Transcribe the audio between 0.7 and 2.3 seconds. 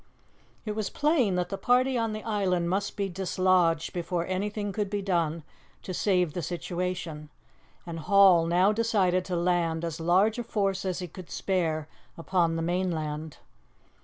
was plain that the party on the